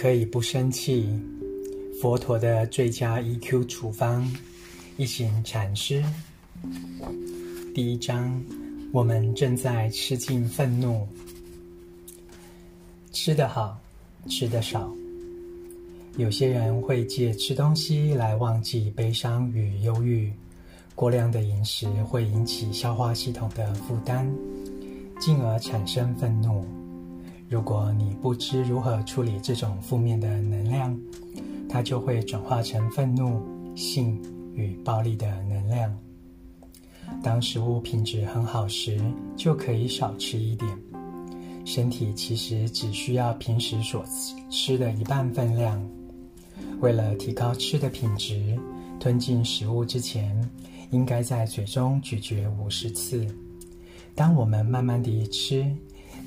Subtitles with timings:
[0.00, 1.08] 可以不生气，
[2.00, 4.24] 佛陀的最佳 EQ 处方，
[4.96, 6.04] 一行禅师。
[7.74, 8.40] 第一章，
[8.92, 11.04] 我们正在吃尽愤怒，
[13.10, 13.76] 吃得好，
[14.28, 14.88] 吃得少。
[16.16, 20.32] 有些人会借吃东西来忘记悲伤与忧郁。
[20.94, 24.32] 过量的饮食会引起消化系统的负担，
[25.18, 26.64] 进而产生愤怒。
[27.48, 30.98] 如果你不知如何处理这种负面的能量，
[31.68, 33.42] 它就会转化成愤怒、
[33.74, 34.20] 性
[34.54, 35.98] 与暴力的能量。
[37.22, 39.00] 当食物品质很好时，
[39.34, 40.78] 就可以少吃一点。
[41.64, 44.04] 身体其实只需要平时所
[44.50, 45.82] 吃的一半分量。
[46.80, 48.58] 为了提高吃的品质，
[49.00, 50.38] 吞进食物之前，
[50.90, 53.26] 应该在嘴中咀嚼五十次。
[54.14, 55.66] 当我们慢慢地吃，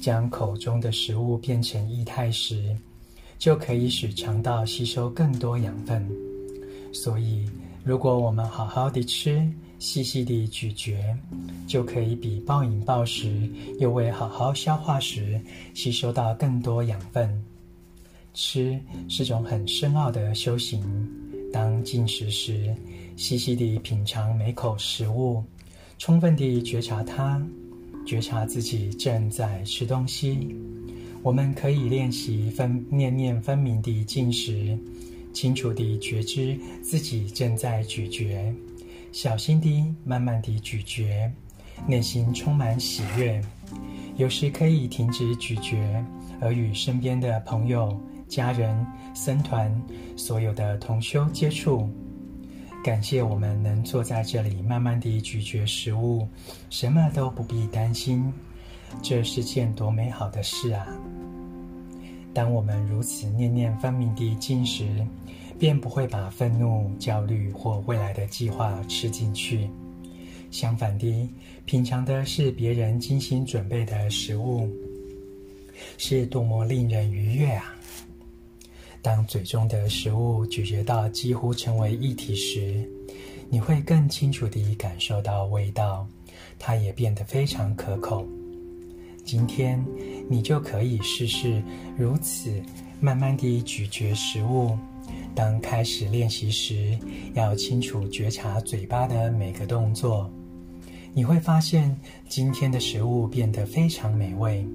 [0.02, 2.76] 将口中的食物变成液态时，
[3.38, 6.06] 就可以使肠道吸收更多养分。
[6.92, 7.48] 所以，
[7.84, 10.98] 如果我们好好的吃，细细的咀嚼，
[11.68, 13.48] 就可以比暴饮暴食
[13.80, 15.40] 又未好好消化时
[15.76, 17.44] 吸收到更多养分。
[18.34, 20.84] 吃是种很深奥的修行。
[21.54, 22.76] 当进食时，
[23.18, 25.44] 细细地品尝每口食物，
[25.98, 27.42] 充分地觉察它。
[28.06, 30.56] 觉察自己正在吃东西，
[31.22, 34.78] 我们可以练习分念念分明地进食，
[35.34, 38.54] 清楚地觉知自己正在咀嚼，
[39.12, 41.32] 小心地、慢慢地咀嚼，
[41.88, 43.42] 内心充满喜悦。
[44.18, 45.78] 有时可以停止咀嚼，
[46.40, 49.72] 而与身边的朋友、家人、僧团、
[50.18, 51.90] 所有的同修接触。
[52.84, 56.28] 感谢我们能坐在这里，慢慢地咀嚼食物，
[56.72, 58.34] 什么都不必担心，
[59.04, 60.88] 这是件多美好的事啊！
[62.34, 65.06] 当我们如此念念分明地进食，
[65.60, 69.70] 便不会把愤怒、焦虑或未来的计划吃进去。
[70.50, 71.30] 相反地，
[71.66, 74.68] 品尝的是别人精心准备的食物，
[76.00, 77.76] 是多么令人愉悦啊！
[79.02, 82.88] 当嘴中的食物咀嚼到几乎成为一体时，
[83.50, 86.08] 你会更清楚地感受到味道，
[86.60, 88.26] 它也变得非常可口。
[89.24, 89.84] 今天
[90.30, 91.62] 你就可以试试
[91.98, 92.52] 如此
[93.00, 94.78] 慢慢地咀嚼食物。
[95.34, 96.98] 当开始练习时，
[97.34, 100.30] 要清楚觉察嘴巴的每个动作，
[101.14, 101.96] 你会发现
[102.30, 104.66] 今天的食物变得非常美味。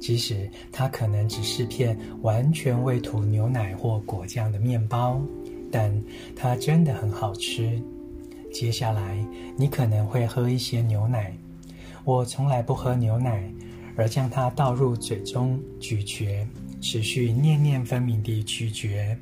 [0.00, 5.20] 即使它可能只是片完全未涂牛奶或果酱的面包，
[5.70, 5.92] 但
[6.34, 7.80] 它真的很好吃。
[8.52, 9.24] 接下来，
[9.56, 11.32] 你可能会喝一些牛奶。
[12.04, 13.48] 我从来不喝牛奶，
[13.94, 16.44] 而将它倒入嘴中咀嚼，
[16.80, 19.16] 持续念念分明地咀嚼。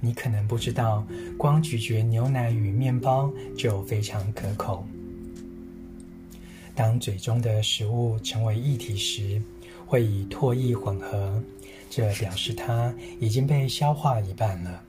[0.00, 1.06] 你可能不知道，
[1.36, 4.86] 光咀嚼牛奶与面包就非常可口。
[6.74, 9.40] 当嘴中的食物成为一体时，
[9.92, 11.44] 会以唾液混合，
[11.90, 14.82] 这表示它已经被消化一半了。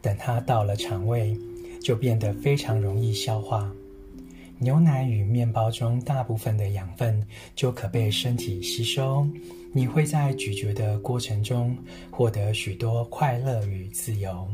[0.00, 1.36] 等它到了肠胃，
[1.82, 3.68] 就变得非常容易消化。
[4.58, 7.20] 牛奶与面包中大部分的养分
[7.56, 9.26] 就可被身体吸收。
[9.72, 11.76] 你会在咀嚼的过程中
[12.08, 14.46] 获得许多快乐与自由。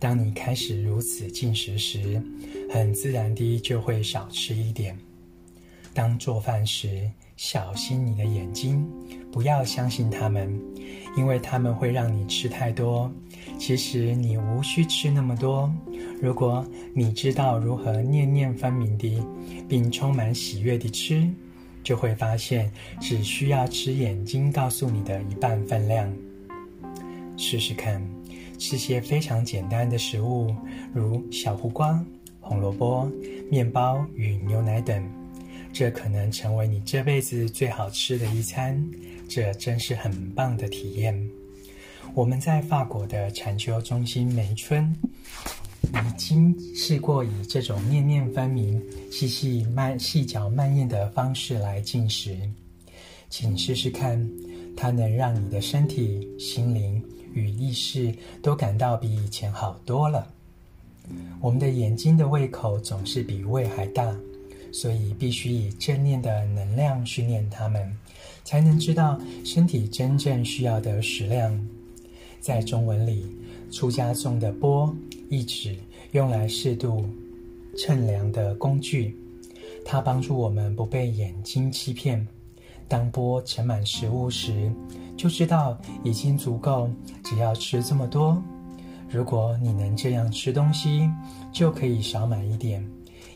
[0.00, 2.20] 当你开始如此进食时，
[2.68, 4.98] 很自然地就会少吃一点。
[5.94, 8.84] 当做饭时，小心你的眼睛，
[9.30, 10.60] 不要相信他们，
[11.16, 13.08] 因为他们会让你吃太多。
[13.56, 15.72] 其实你无需吃那么多。
[16.20, 19.22] 如果你知道如何念念分明地，
[19.68, 21.30] 并充满喜悦地吃，
[21.84, 22.68] 就会发现
[23.00, 26.12] 只需要吃眼睛告诉你的一半分量。
[27.36, 28.04] 试试看，
[28.58, 30.52] 吃些非常简单的食物，
[30.92, 32.04] 如小胡瓜、
[32.40, 33.08] 红萝卜、
[33.48, 35.00] 面包与牛奶等。
[35.72, 38.84] 这可能成为你这辈子最好吃的一餐，
[39.28, 41.30] 这真是很棒的体验。
[42.14, 44.92] 我们在法国的禅修中心梅村，
[45.82, 48.82] 已经试过以这种念念分明、
[49.12, 52.36] 细细慢、细嚼慢咽的方式来进食，
[53.28, 54.28] 请试试看，
[54.76, 57.00] 它能让你的身体、心灵
[57.34, 58.12] 与意识
[58.42, 60.26] 都感到比以前好多了。
[61.40, 64.12] 我们的眼睛的胃口总是比胃还大。
[64.72, 67.90] 所以必须以正念的能量训练他们，
[68.44, 71.58] 才能知道身体真正需要的食量。
[72.40, 73.26] 在中文里，
[73.70, 74.94] 出家中的钵
[75.28, 75.76] 意指
[76.12, 77.04] 用来适度
[77.76, 79.16] 称量的工具，
[79.84, 82.26] 它帮助我们不被眼睛欺骗。
[82.86, 84.72] 当钵盛满食物时，
[85.16, 86.88] 就知道已经足够，
[87.22, 88.42] 只要吃这么多。
[89.10, 91.10] 如果你能这样吃东西，
[91.52, 92.82] 就可以少买一点，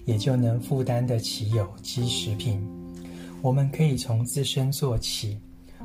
[0.05, 2.61] 也就能负担得起有机食品。
[3.41, 5.39] 我们可以从自身做起。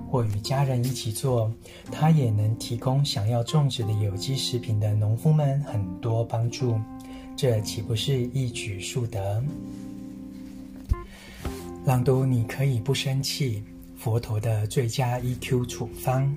[0.10, 1.52] 或与家人一起做，
[1.92, 6.80] 它也能提供想要种植的有机食品的农夫们很多帮助，
[7.36, 9.44] 这岂不是一举数得？
[11.84, 13.64] 朗读你可以不生气，
[13.98, 16.32] 佛陀的最佳 EQ 处方。